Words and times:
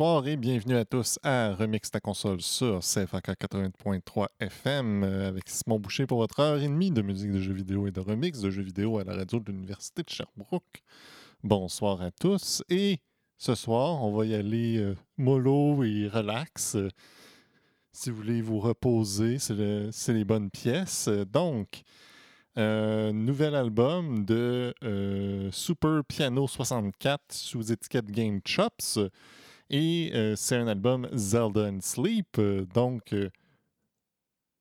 Bonsoir 0.00 0.26
et 0.28 0.38
bienvenue 0.38 0.76
à 0.76 0.86
tous 0.86 1.18
à 1.22 1.54
Remix 1.54 1.90
ta 1.90 2.00
console 2.00 2.40
sur 2.40 2.78
CFAK 2.80 3.38
80.3 3.38 4.28
FM 4.40 5.04
avec 5.04 5.46
Simon 5.46 5.78
Boucher 5.78 6.06
pour 6.06 6.16
votre 6.16 6.40
heure 6.40 6.58
et 6.58 6.68
demie 6.68 6.90
de 6.90 7.02
musique 7.02 7.30
de 7.30 7.38
jeux 7.38 7.52
vidéo 7.52 7.86
et 7.86 7.90
de 7.90 8.00
remix 8.00 8.40
de 8.40 8.48
jeux 8.48 8.62
vidéo 8.62 8.96
à 8.98 9.04
la 9.04 9.14
radio 9.14 9.40
de 9.40 9.52
l'Université 9.52 10.02
de 10.02 10.08
Sherbrooke. 10.08 10.82
Bonsoir 11.44 12.00
à 12.00 12.10
tous 12.12 12.62
et 12.70 13.00
ce 13.36 13.54
soir, 13.54 14.02
on 14.02 14.16
va 14.16 14.24
y 14.24 14.34
aller 14.34 14.78
euh, 14.78 14.96
mollo 15.18 15.84
et 15.84 16.08
relax. 16.08 16.78
Si 17.92 18.08
vous 18.08 18.16
voulez 18.16 18.40
vous 18.40 18.58
reposer, 18.58 19.38
c'est 19.38 19.52
le- 19.54 19.90
c'est 19.92 20.14
les 20.14 20.24
bonnes 20.24 20.48
pièces. 20.50 21.10
Donc, 21.30 21.82
euh, 22.56 23.12
nouvel 23.12 23.54
album 23.54 24.24
de 24.24 24.72
euh, 24.82 25.50
Super 25.52 26.02
Piano 26.08 26.48
64 26.48 27.20
sous 27.34 27.70
étiquette 27.70 28.10
Game 28.10 28.40
Chops. 28.46 28.98
Et 29.70 30.10
euh, 30.14 30.34
c'est 30.34 30.56
un 30.56 30.66
album 30.66 31.08
Zelda 31.12 31.68
and 31.68 31.80
Sleep, 31.80 32.38
euh, 32.38 32.66
donc 32.74 33.12
euh, 33.12 33.30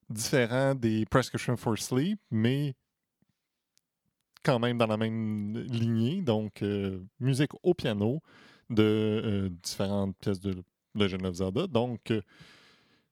différent 0.08 0.76
des 0.76 1.04
Prescription 1.08 1.58
for 1.58 1.76
Sleep, 1.80 2.20
mais 2.30 2.76
quand 4.44 4.60
même 4.60 4.78
dans 4.78 4.86
la 4.86 4.98
même 4.98 5.58
lignée. 5.58 6.22
Donc, 6.22 6.64
musique 7.20 7.52
au 7.62 7.74
piano 7.74 8.22
de 8.70 9.52
différentes 9.62 10.16
pièces 10.18 10.40
de 10.40 10.64
Legend 10.96 11.26
of 11.26 11.36
Zelda. 11.36 11.68
Donc, 11.68 12.14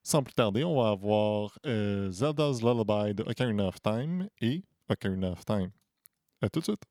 sans 0.02 0.22
plus 0.22 0.34
tarder, 0.34 0.64
on 0.64 0.80
va 0.80 0.88
avoir 0.88 1.58
Zelda's 1.64 2.62
Lullaby 2.62 3.14
de 3.14 3.24
Ocarina 3.24 3.68
of 3.68 3.80
Time 3.82 4.28
et 4.40 4.64
Ocarina 4.88 5.32
of 5.32 5.44
Time. 5.44 5.70
À 6.40 6.48
tout 6.48 6.60
de 6.60 6.64
suite. 6.64 6.82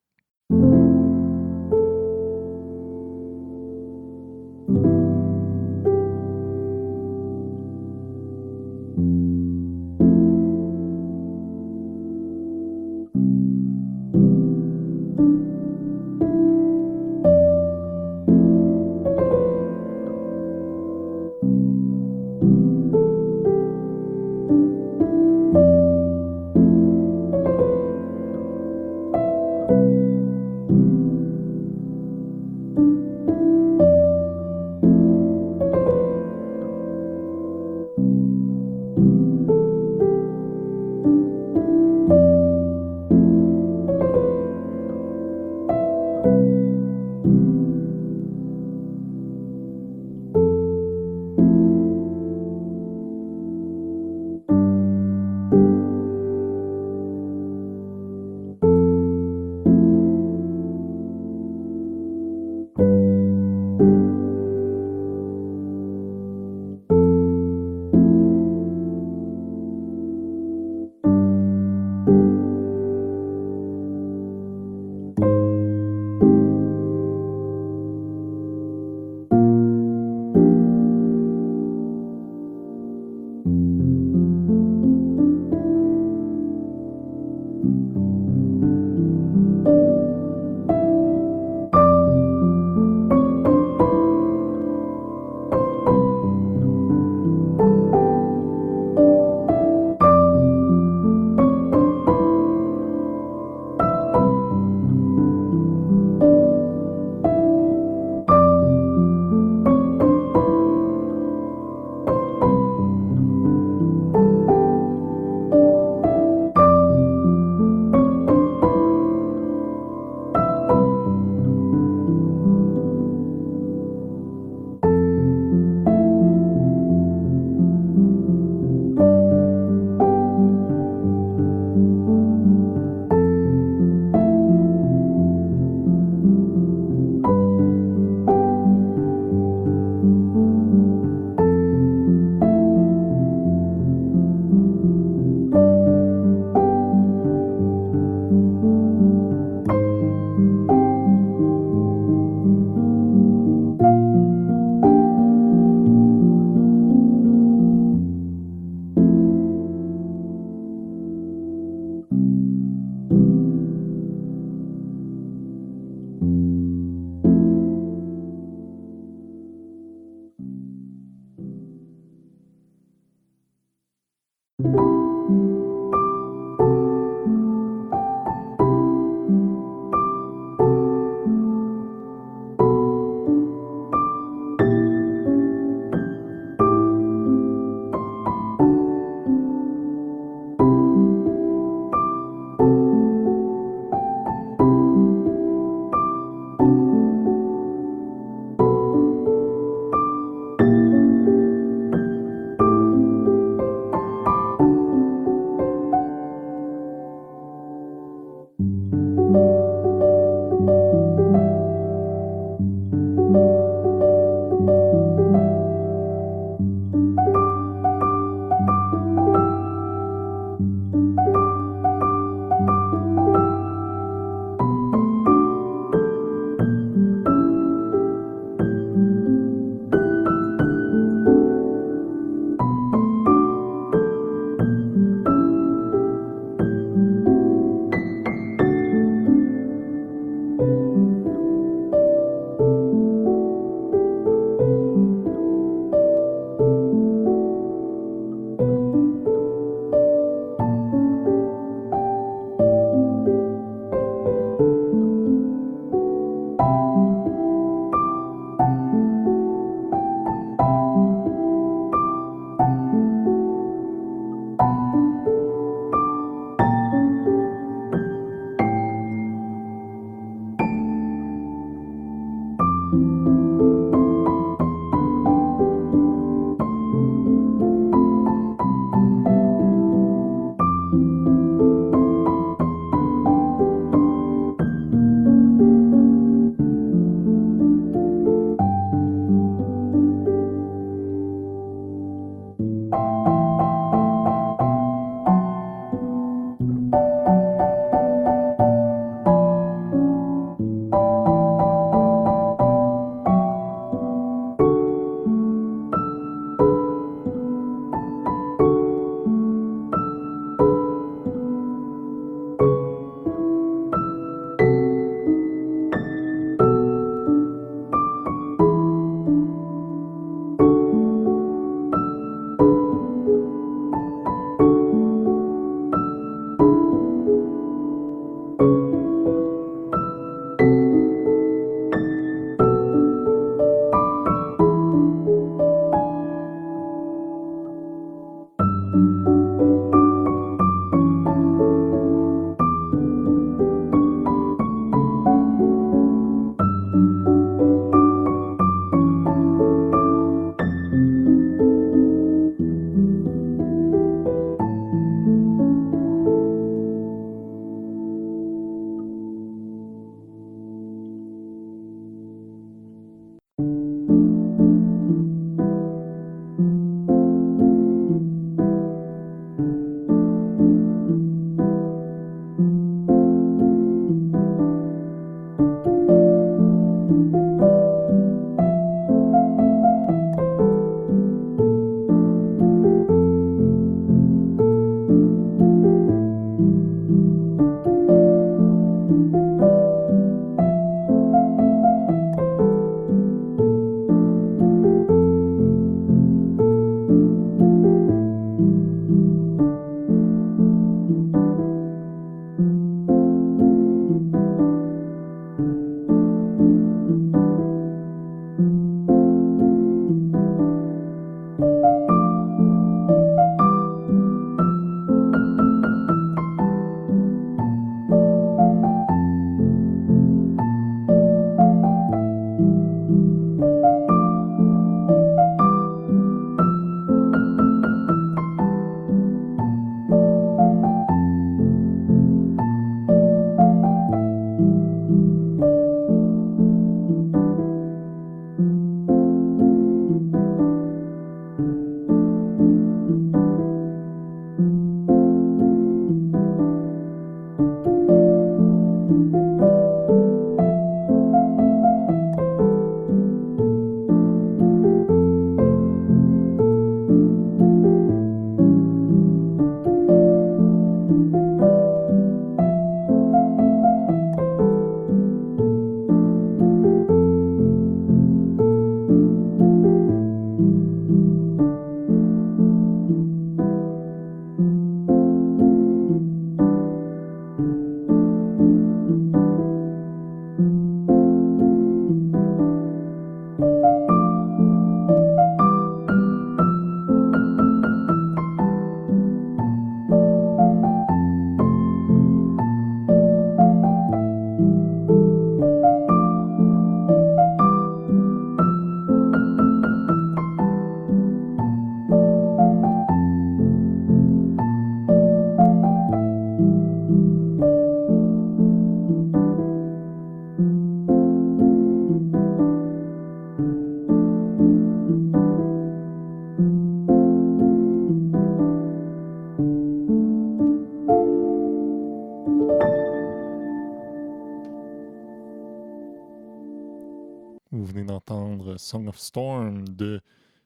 Song 528.88 529.10
of 529.10 529.20
Storm 529.20 529.86
de 529.86 530.22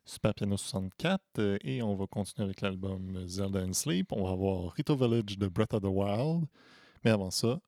Super 0.06 0.36
Piano 0.36 0.56
64 0.56 1.40
euh, 1.40 1.58
et 1.64 1.82
on 1.82 1.96
va 1.96 2.06
continuer 2.06 2.46
avec 2.46 2.62
l'album 2.62 3.26
Zelda 3.26 3.64
and 3.64 3.74
Sleep. 3.74 4.12
On 4.12 4.26
va 4.26 4.32
avoir 4.34 4.74
Rito 4.74 4.96
Village 4.96 5.40
de 5.40 5.48
Breath 5.48 5.74
of 5.74 5.82
the 5.82 5.88
Wild. 5.88 6.46
Mais 7.04 7.10
avant 7.10 7.32
ça, 7.32 7.60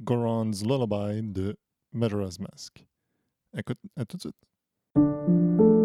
Goron's 0.00 0.62
Lullaby 0.62 1.22
de 1.22 1.56
Majora's 1.92 2.38
Mask. 2.38 2.86
Écoute, 3.56 3.78
à 3.96 4.04
tout 4.04 4.16
de 4.16 4.22
suite. 4.22 5.75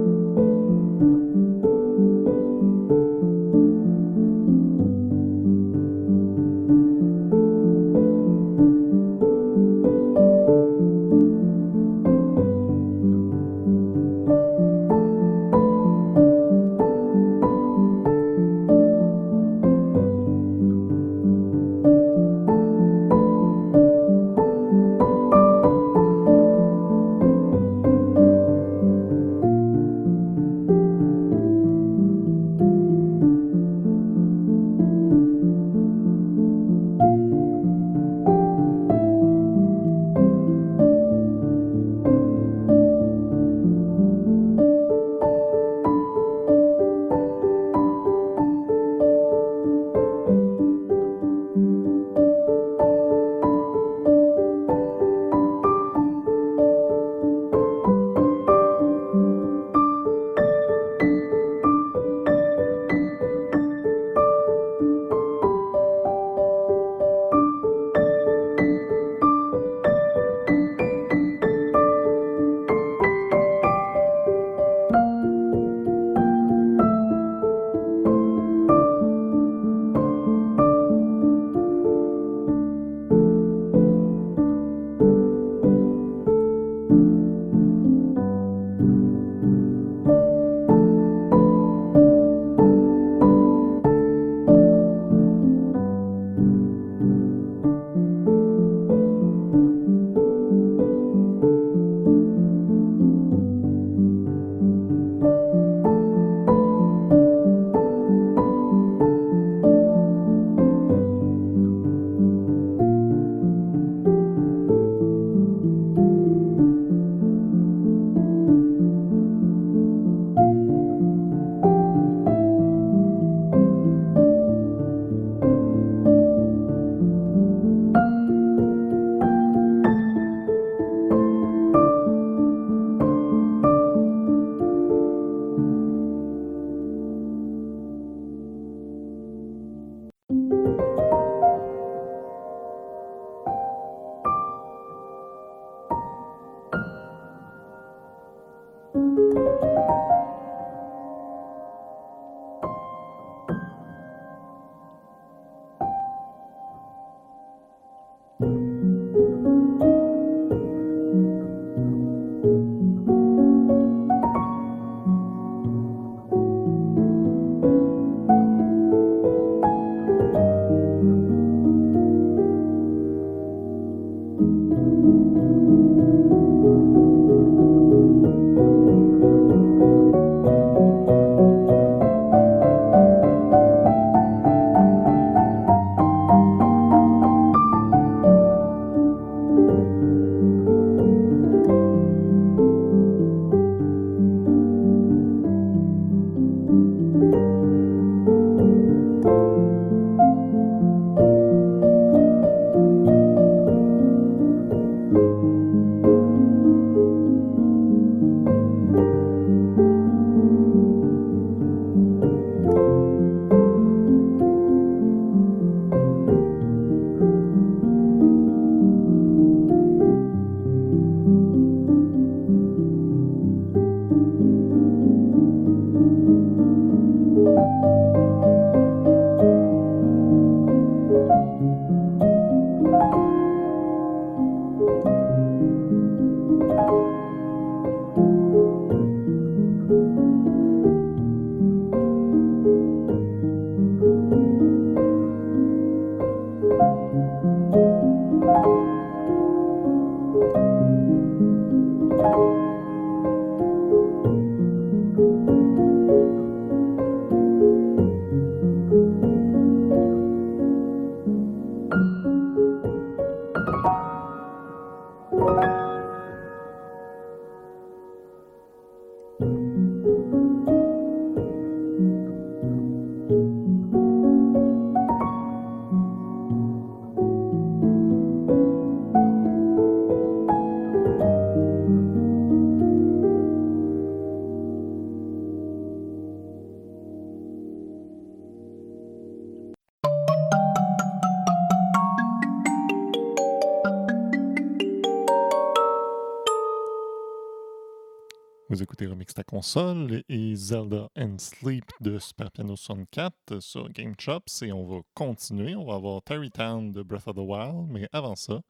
Console 299.61 300.23
et 300.27 300.55
Zelda 300.55 301.07
and 301.15 301.37
Sleep 301.37 301.85
de 301.99 302.17
Super 302.17 302.49
Piano 302.49 302.75
64 302.75 303.59
sur 303.59 303.89
Game 303.89 304.15
Chops 304.17 304.63
et 304.63 304.71
on 304.71 304.87
va 304.87 305.01
continuer. 305.13 305.75
On 305.75 305.85
va 305.85 305.93
avoir 305.93 306.23
Terrytown 306.23 306.91
de 306.91 307.03
Breath 307.03 307.27
of 307.27 307.35
the 307.35 307.41
Wild, 307.41 307.87
mais 307.91 308.09
avant 308.11 308.35
ça, 308.35 308.63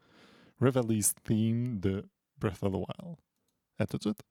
Revelry's 0.59 1.13
Theme 1.23 1.79
de 1.79 2.05
Breath 2.37 2.61
of 2.61 2.73
the 2.73 2.75
Wild. 2.75 3.15
À 3.79 3.87
tout 3.87 3.99
de 3.99 4.03
suite. 4.03 4.21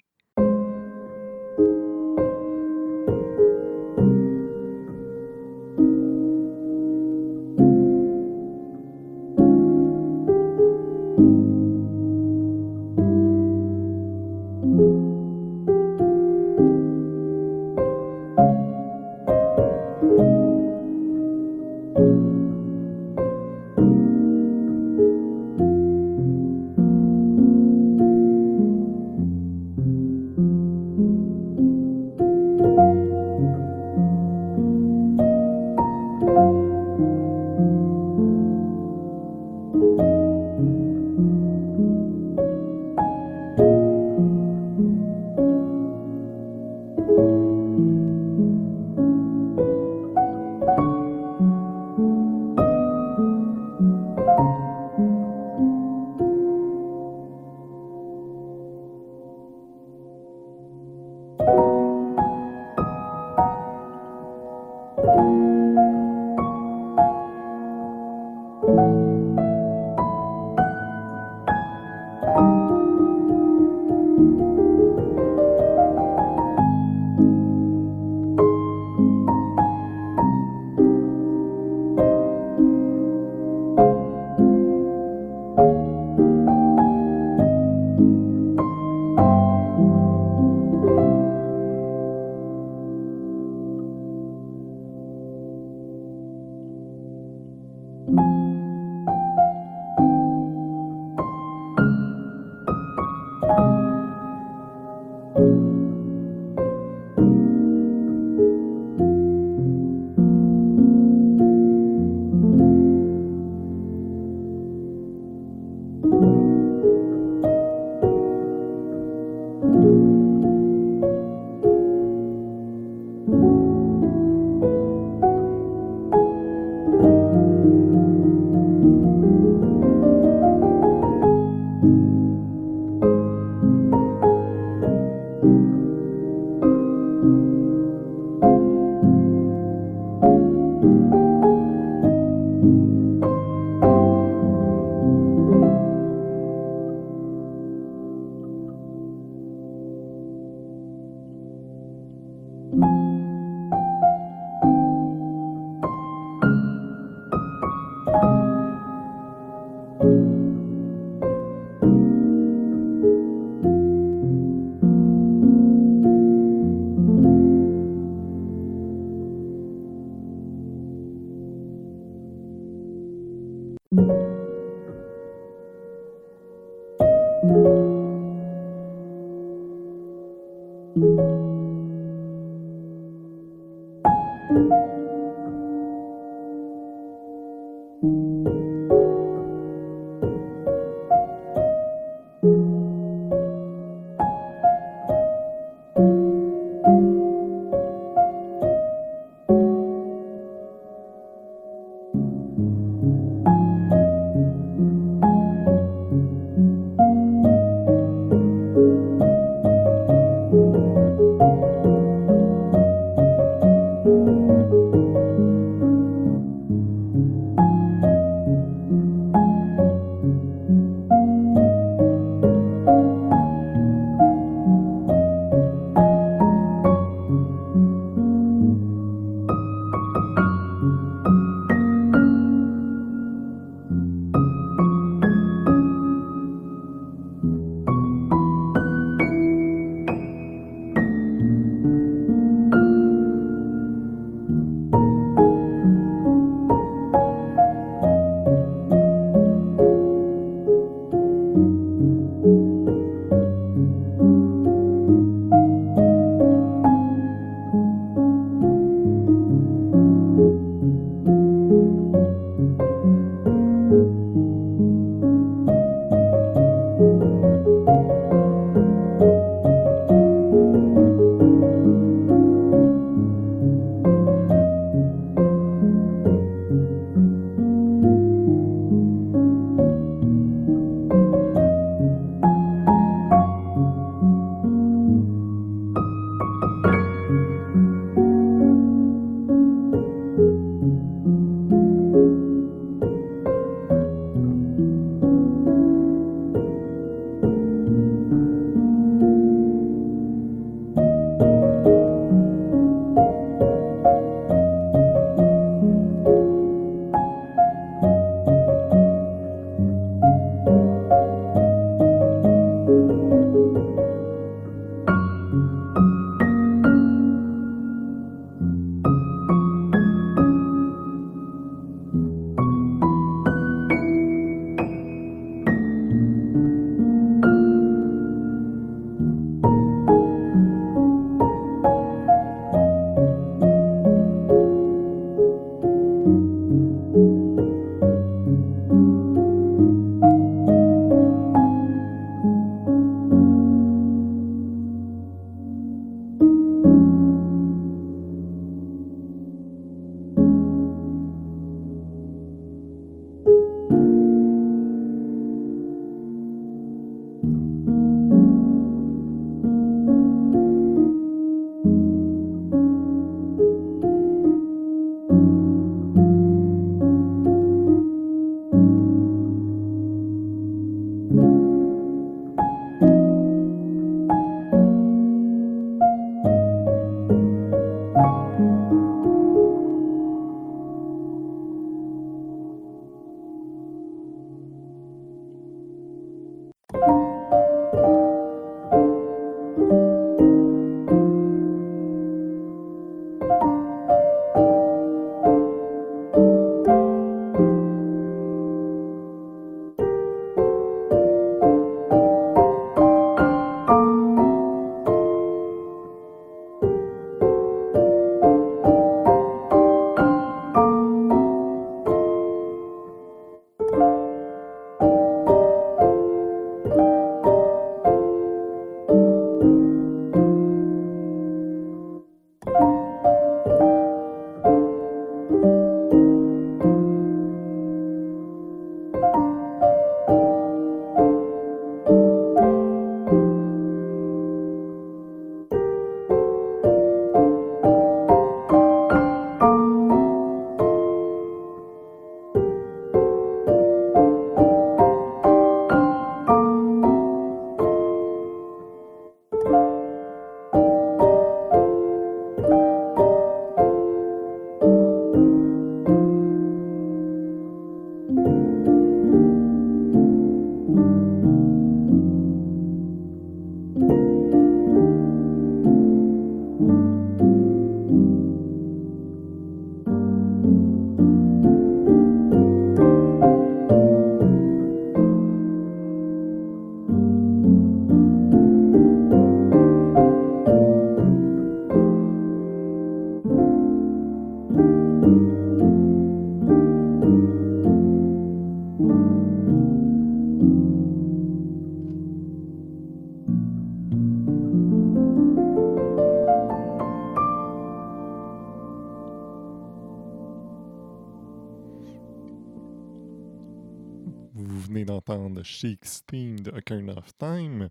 de 505.61 505.65
Shakespeare 505.65 506.57
de 506.61 506.71
Ocarina 506.71 507.13
of 507.17 507.37
Time. 507.39 507.91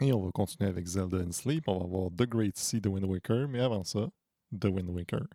Et 0.00 0.12
on 0.12 0.22
va 0.22 0.30
continuer 0.30 0.68
avec 0.70 0.86
Zelda 0.86 1.18
and 1.18 1.32
Sleep. 1.32 1.64
On 1.66 1.78
va 1.78 1.84
avoir 1.84 2.10
The 2.10 2.28
Great 2.28 2.56
Sea 2.56 2.80
de 2.80 2.88
Wind 2.88 3.06
Waker, 3.06 3.48
mais 3.48 3.60
avant 3.60 3.84
ça, 3.84 4.08
The 4.58 4.66
Wind 4.66 4.90
Waker. 4.90 5.26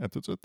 À 0.00 0.08
tout 0.08 0.20
de 0.20 0.24
suite. 0.24 0.44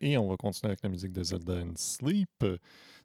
et 0.00 0.18
on 0.18 0.28
va 0.28 0.36
continuer 0.36 0.70
avec 0.70 0.82
la 0.82 0.88
musique 0.88 1.12
de 1.12 1.22
Zelda 1.22 1.54
and 1.54 1.74
Sleep 1.76 2.44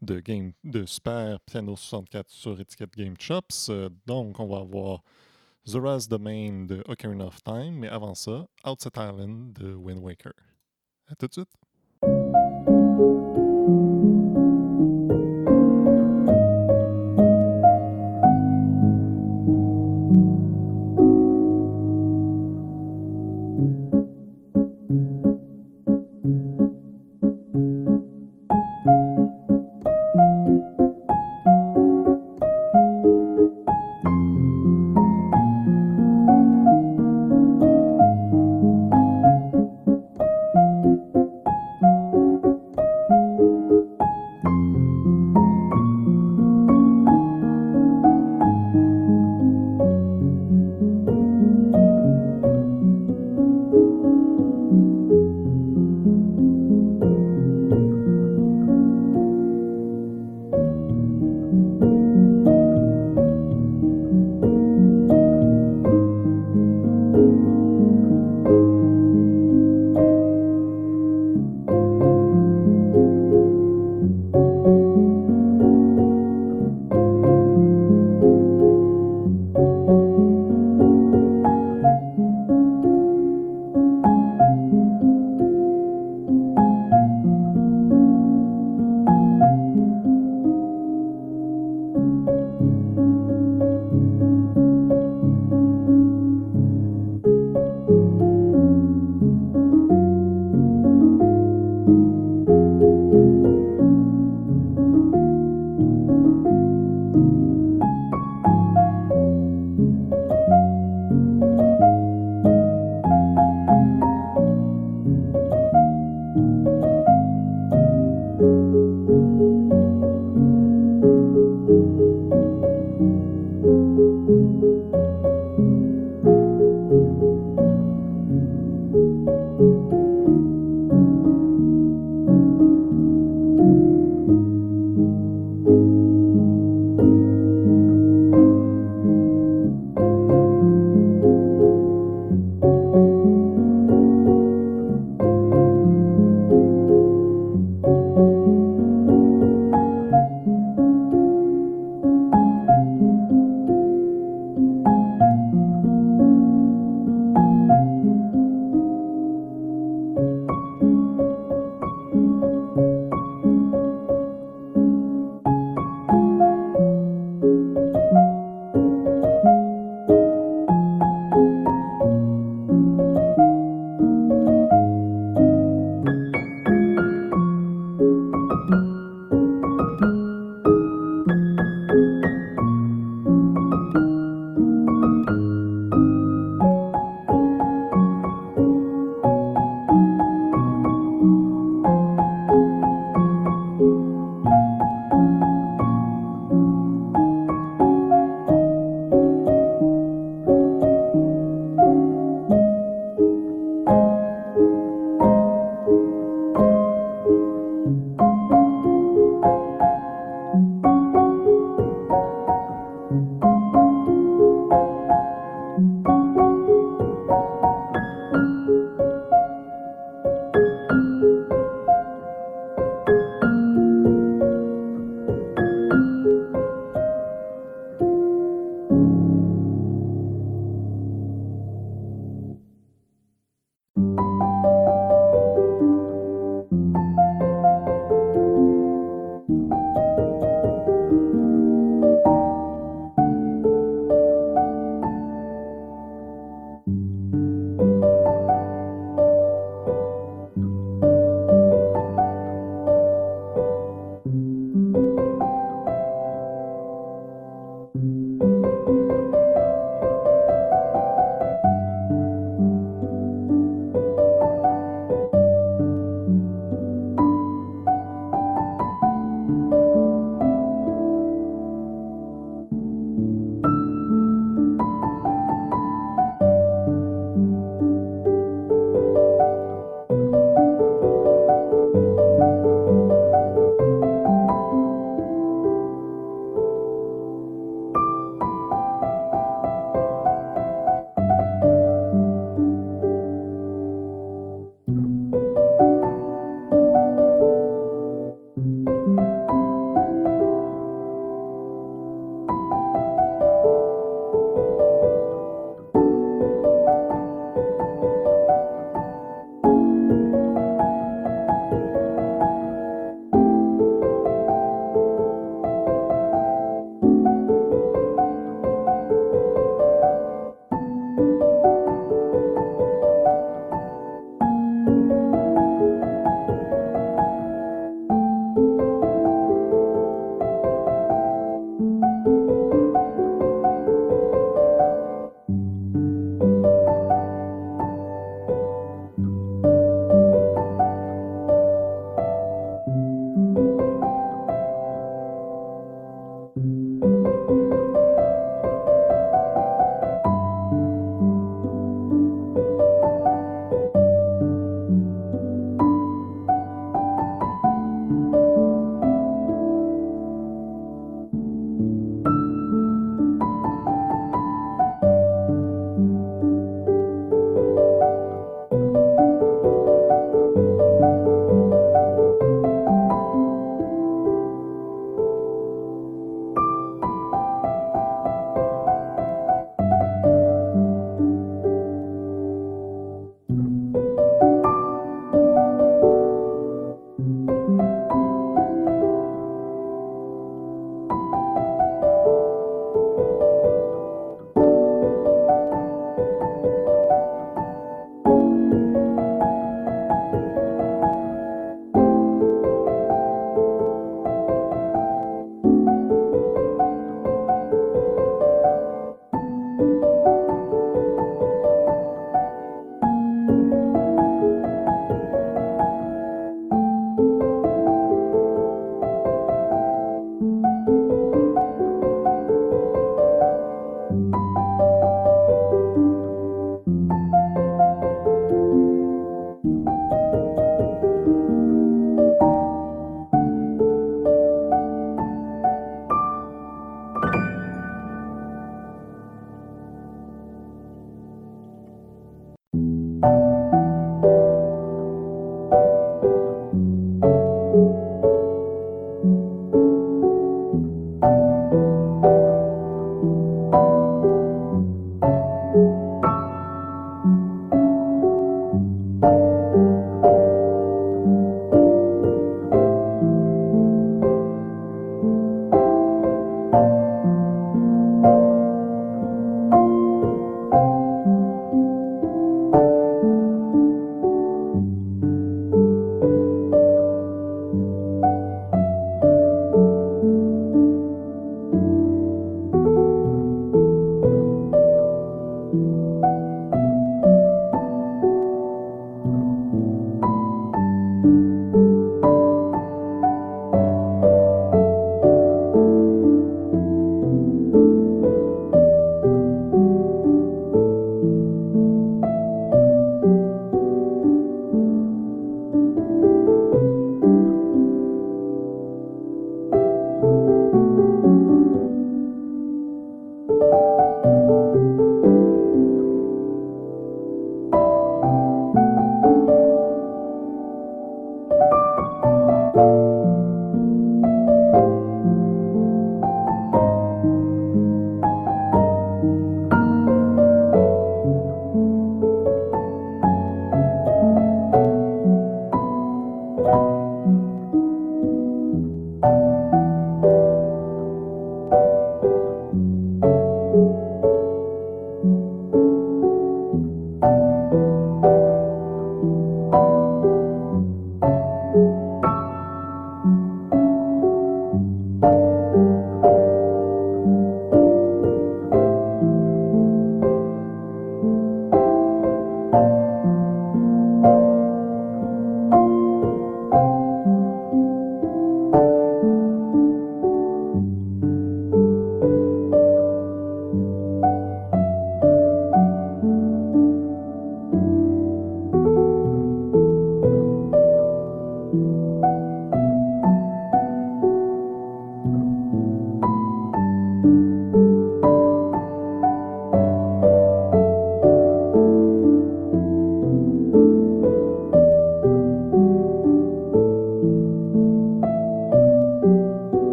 de, 0.00 0.20
game, 0.20 0.52
de 0.62 0.86
Super 0.86 1.40
Piano 1.40 1.76
64 1.76 2.30
sur 2.30 2.60
étiquette 2.60 2.96
Game 2.96 3.14
Chops. 3.18 3.70
Donc, 4.06 4.38
on 4.40 4.46
va 4.46 4.58
avoir 4.58 5.02
Zora's 5.66 6.08
Domain 6.08 6.66
de 6.66 6.82
Ocarina 6.86 7.26
of 7.26 7.42
Time, 7.42 7.72
mais 7.72 7.88
avant 7.88 8.14
ça, 8.14 8.46
Outset 8.66 8.90
Island 8.96 9.52
de 9.54 9.74
Wind 9.74 10.02
Waker. 10.02 10.32
À 11.08 11.14
tout 11.14 11.26
de 11.26 11.32
suite! 11.32 13.43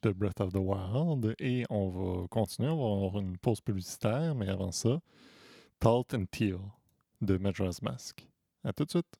De 0.00 0.12
Breath 0.12 0.40
of 0.40 0.52
the 0.52 0.58
Wild 0.58 1.34
et 1.38 1.64
on 1.70 1.88
va 1.88 2.26
continuer. 2.28 2.70
On 2.70 3.00
va 3.00 3.06
avoir 3.06 3.22
une 3.22 3.36
pause 3.38 3.60
publicitaire, 3.60 4.34
mais 4.34 4.48
avant 4.48 4.72
ça, 4.72 5.00
Talt 5.78 6.14
and 6.14 6.26
Teal 6.30 6.58
de 7.20 7.36
Majora's 7.36 7.82
Mask. 7.82 8.26
À 8.64 8.72
tout 8.72 8.84
de 8.84 8.90
suite! 8.90 9.18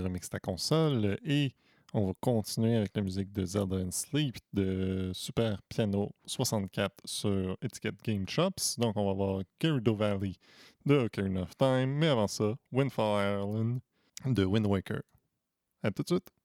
Remix 0.00 0.28
ta 0.28 0.38
console 0.38 1.18
et 1.24 1.52
on 1.94 2.06
va 2.06 2.12
continuer 2.20 2.76
avec 2.76 2.94
la 2.94 3.02
musique 3.02 3.32
de 3.32 3.44
Zelda 3.46 3.76
and 3.76 3.90
Sleep 3.92 4.36
de 4.52 5.10
Super 5.14 5.60
Piano 5.68 6.12
64 6.26 6.92
sur 7.04 7.56
étiquette 7.62 8.02
Game 8.04 8.28
Shops. 8.28 8.78
Donc 8.78 8.96
on 8.96 9.06
va 9.06 9.12
voir 9.14 9.42
Gerudo 9.60 9.94
Valley 9.94 10.34
de 10.84 10.96
Ocarina 10.96 11.42
of 11.42 11.56
Time, 11.56 11.86
mais 11.86 12.08
avant 12.08 12.26
ça, 12.26 12.54
Windfall 12.72 13.40
Island 13.40 13.80
de 14.26 14.44
Wind 14.44 14.66
Waker. 14.66 15.02
À 15.82 15.90
tout 15.90 16.02
de 16.02 16.08
suite! 16.08 16.37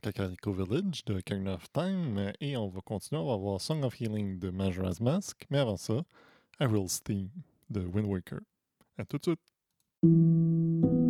Kakariko 0.00 0.52
Village 0.52 1.04
de 1.04 1.20
King 1.20 1.46
of 1.46 1.70
Time 1.72 2.32
et 2.40 2.56
on 2.56 2.68
va 2.68 2.80
continuer. 2.80 3.20
On 3.20 3.26
va 3.26 3.36
voir 3.36 3.60
Song 3.60 3.84
of 3.84 4.00
Healing 4.00 4.38
de 4.38 4.50
Majora's 4.50 5.00
Mask. 5.00 5.46
Mais 5.50 5.58
avant 5.58 5.76
ça, 5.76 6.02
Aril's 6.58 7.02
Theme 7.02 7.28
de 7.68 7.80
Wind 7.80 8.06
Waker. 8.06 8.40
À 8.96 9.04
tout 9.04 9.18
de 9.18 9.24
suite. 9.24 11.09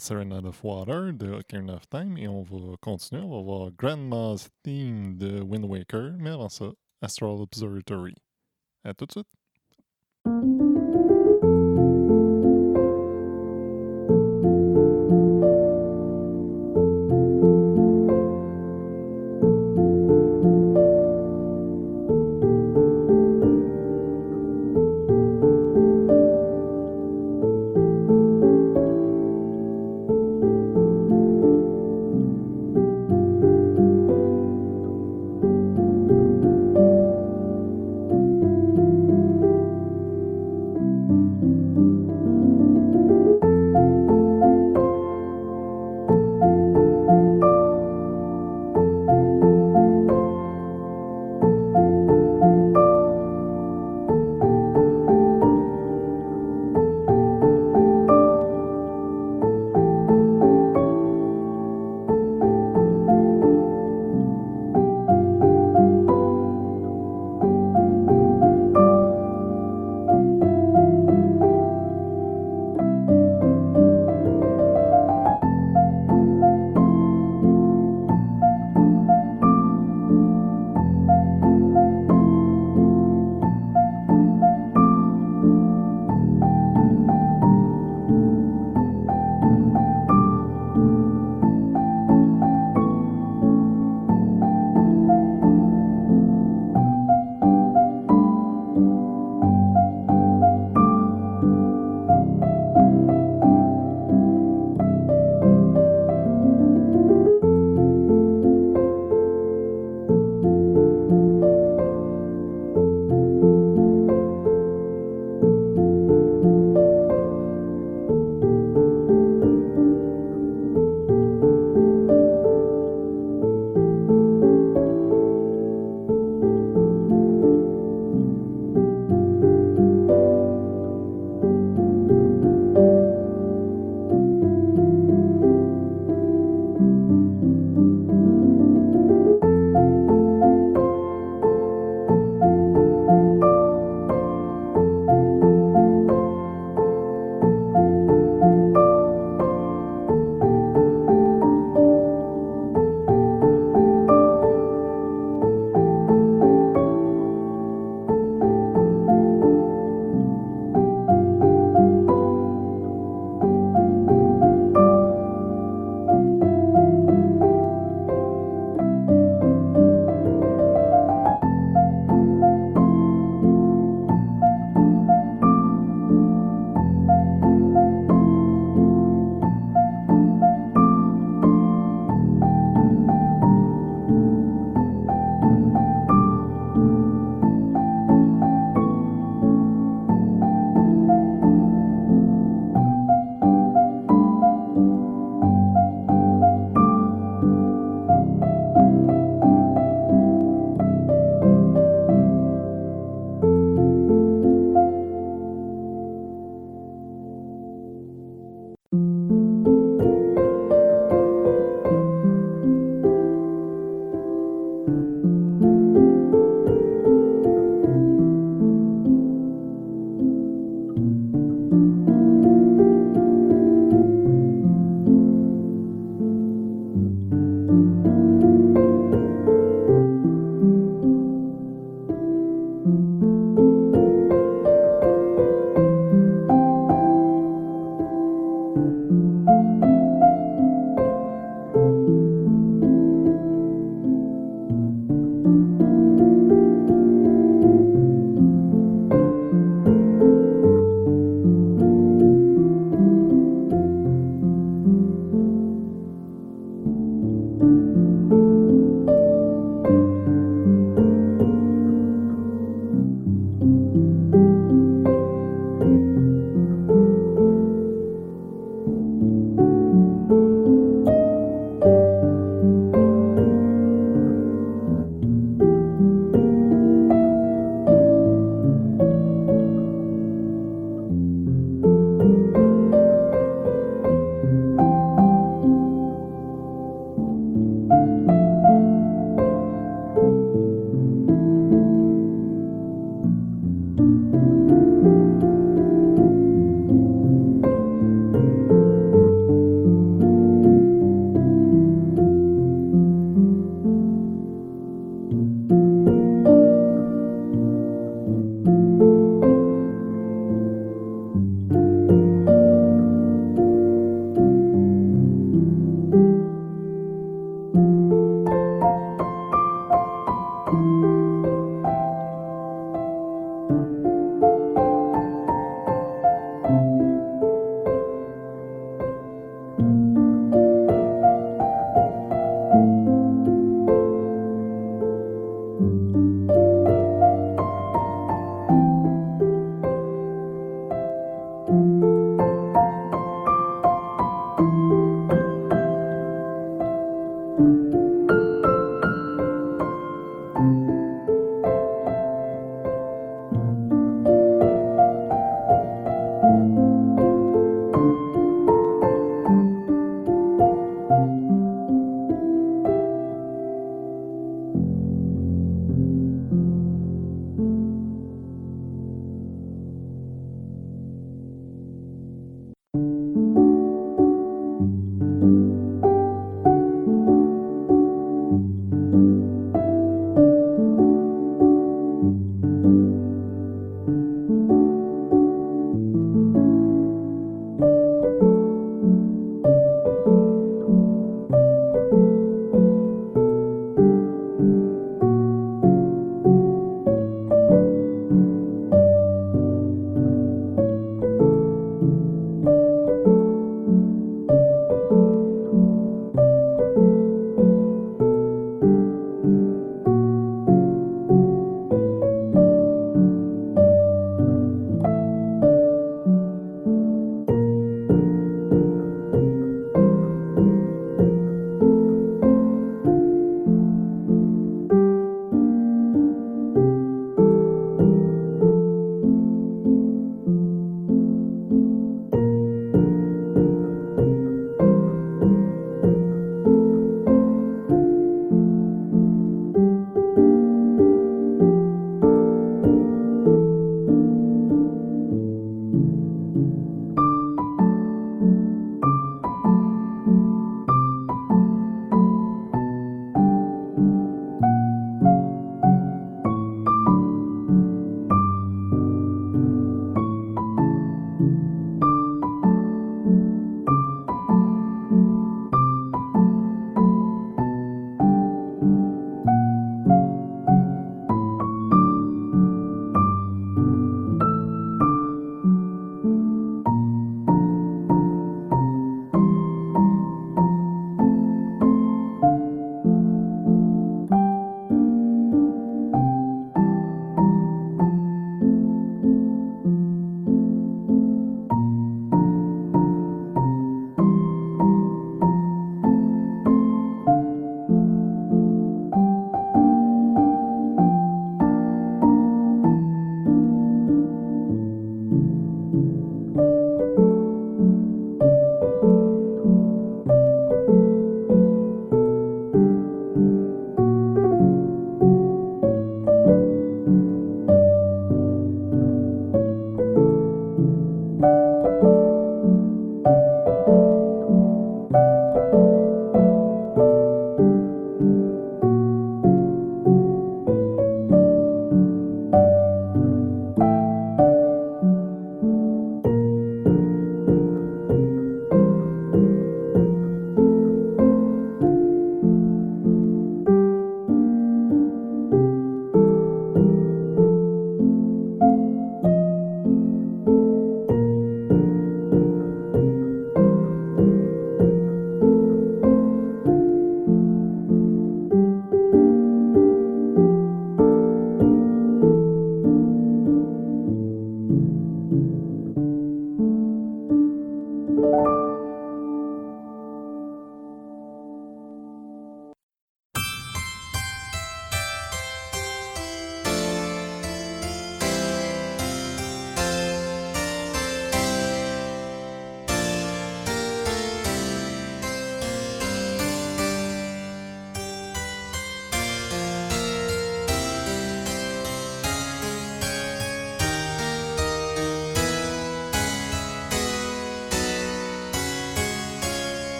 Serenade 0.00 0.46
of 0.46 0.62
Water 0.64 1.12
de 1.12 1.26
Ocarina 1.32 1.74
of 1.74 1.88
Time 1.88 2.16
et 2.16 2.26
on 2.26 2.42
va 2.42 2.76
continuer. 2.80 3.22
On 3.22 3.30
va 3.30 3.42
voir 3.42 3.70
Grandma's 3.72 4.48
Theme 4.62 5.16
de 5.16 5.40
Wind 5.40 5.64
Waker, 5.64 6.14
mais 6.18 6.30
avant 6.30 6.48
ça, 6.48 6.70
Astral 7.02 7.40
Observatory. 7.40 8.14
À 8.84 8.94
tout 8.94 9.06
de 9.06 9.12
suite. 9.12 10.49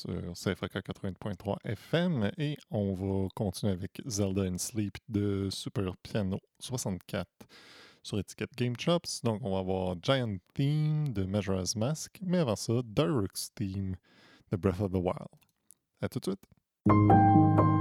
Sur 0.00 0.32
CFAK 0.32 0.76
80.3 0.76 1.56
FM 1.64 2.30
et 2.38 2.56
on 2.70 2.94
va 2.94 3.28
continuer 3.34 3.72
avec 3.72 4.00
Zelda 4.06 4.42
and 4.42 4.58
Sleep 4.58 4.96
de 5.08 5.48
Super 5.50 5.94
Piano 6.02 6.38
64 6.58 7.28
sur 8.02 8.18
étiquette 8.18 8.50
Game 8.56 8.74
Chops. 8.78 9.22
Donc 9.22 9.40
on 9.42 9.52
va 9.52 9.58
avoir 9.58 9.96
Giant 10.02 10.36
Theme 10.54 11.12
de 11.12 11.24
Majora's 11.24 11.76
Mask, 11.76 12.18
mais 12.22 12.38
avant 12.38 12.56
ça, 12.56 12.80
Dark's 12.84 13.50
Theme 13.54 13.96
The 14.50 14.56
Breath 14.56 14.80
of 14.80 14.92
the 14.92 14.96
Wild. 14.96 15.28
À 16.00 16.08
tout 16.08 16.18
de 16.20 16.24
suite. 16.24 17.79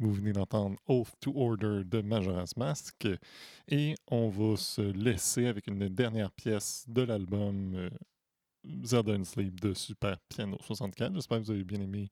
Vous 0.00 0.14
venez 0.14 0.32
d'entendre 0.32 0.78
Oath 0.86 1.12
to 1.20 1.30
Order 1.36 1.84
de 1.84 2.00
Majora's 2.00 2.56
Mask. 2.56 3.06
Et 3.68 3.94
on 4.10 4.30
va 4.30 4.56
se 4.56 4.80
laisser 4.80 5.46
avec 5.46 5.66
une 5.66 5.90
dernière 5.90 6.32
pièce 6.32 6.86
de 6.88 7.02
l'album 7.02 7.74
euh, 7.74 7.90
Zelda 8.82 9.12
and 9.12 9.24
Sleep 9.24 9.60
de 9.60 9.74
Super 9.74 10.18
Piano 10.30 10.56
64. 10.62 11.14
J'espère 11.14 11.40
que 11.40 11.44
vous 11.44 11.50
avez 11.50 11.64
bien 11.64 11.82
aimé 11.82 12.10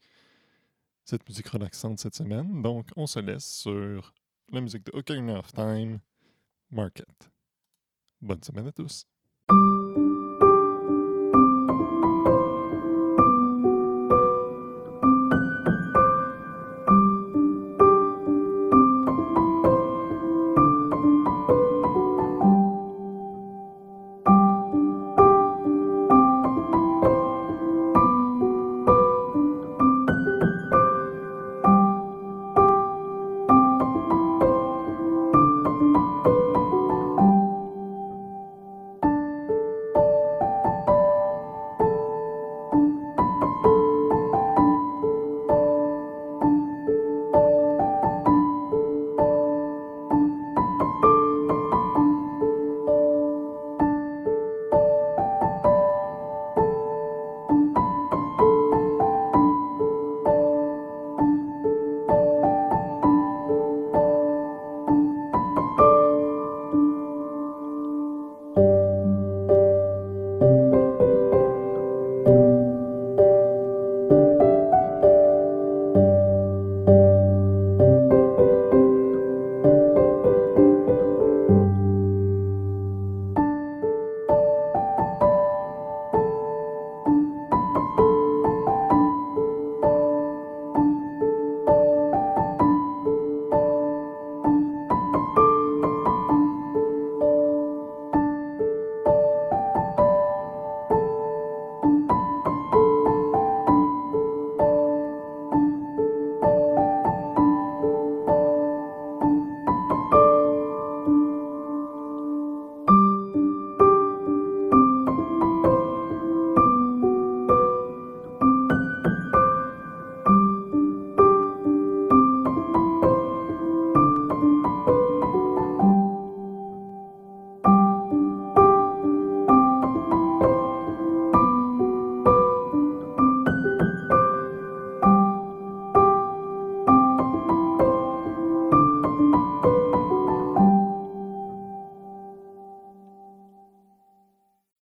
cette 1.02 1.26
musique 1.26 1.48
relaxante 1.48 1.98
cette 1.98 2.14
semaine. 2.14 2.60
Donc, 2.60 2.90
on 2.94 3.06
se 3.06 3.20
laisse 3.20 3.60
sur 3.60 4.12
la 4.52 4.60
musique 4.60 4.84
de 4.84 4.92
Ocarina 4.94 5.38
of 5.38 5.50
Time, 5.54 5.98
Market. 6.70 7.30
Bonne 8.20 8.42
semaine 8.42 8.66
à 8.66 8.72
tous. 8.72 9.06